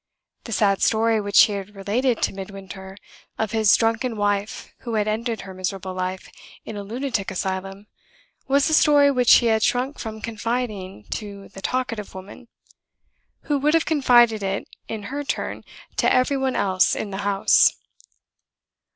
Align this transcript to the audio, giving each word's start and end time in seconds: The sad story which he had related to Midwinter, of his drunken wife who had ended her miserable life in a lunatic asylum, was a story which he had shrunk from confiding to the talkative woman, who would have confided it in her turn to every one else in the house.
The 0.45 0.51
sad 0.51 0.81
story 0.81 1.21
which 1.21 1.43
he 1.43 1.53
had 1.53 1.75
related 1.75 2.23
to 2.23 2.33
Midwinter, 2.33 2.97
of 3.37 3.51
his 3.51 3.75
drunken 3.75 4.17
wife 4.17 4.73
who 4.79 4.95
had 4.95 5.07
ended 5.07 5.41
her 5.41 5.53
miserable 5.53 5.93
life 5.93 6.31
in 6.65 6.75
a 6.75 6.81
lunatic 6.81 7.29
asylum, 7.29 7.85
was 8.47 8.67
a 8.67 8.73
story 8.73 9.11
which 9.11 9.31
he 9.35 9.45
had 9.45 9.61
shrunk 9.61 9.99
from 9.99 10.19
confiding 10.19 11.05
to 11.11 11.49
the 11.49 11.61
talkative 11.61 12.15
woman, 12.15 12.47
who 13.41 13.59
would 13.59 13.75
have 13.75 13.85
confided 13.85 14.41
it 14.41 14.67
in 14.87 15.03
her 15.13 15.23
turn 15.23 15.63
to 15.97 16.11
every 16.11 16.35
one 16.35 16.55
else 16.55 16.95
in 16.95 17.11
the 17.11 17.17
house. 17.19 17.75